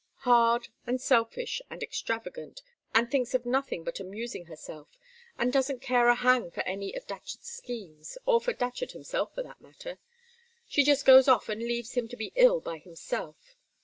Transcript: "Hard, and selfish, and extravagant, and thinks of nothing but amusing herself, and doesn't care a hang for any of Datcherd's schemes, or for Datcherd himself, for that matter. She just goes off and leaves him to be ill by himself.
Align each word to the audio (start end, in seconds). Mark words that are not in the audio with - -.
"Hard, 0.21 0.69
and 0.87 0.99
selfish, 0.99 1.61
and 1.69 1.83
extravagant, 1.83 2.63
and 2.91 3.11
thinks 3.11 3.35
of 3.35 3.45
nothing 3.45 3.83
but 3.83 3.99
amusing 3.99 4.45
herself, 4.45 4.89
and 5.37 5.53
doesn't 5.53 5.79
care 5.83 6.07
a 6.07 6.15
hang 6.15 6.49
for 6.49 6.61
any 6.61 6.95
of 6.95 7.05
Datcherd's 7.05 7.47
schemes, 7.51 8.17
or 8.25 8.41
for 8.41 8.51
Datcherd 8.53 8.93
himself, 8.93 9.35
for 9.35 9.43
that 9.43 9.61
matter. 9.61 9.99
She 10.67 10.83
just 10.83 11.05
goes 11.05 11.27
off 11.27 11.49
and 11.49 11.61
leaves 11.61 11.91
him 11.93 12.07
to 12.07 12.17
be 12.17 12.31
ill 12.35 12.59
by 12.61 12.79
himself. 12.79 13.55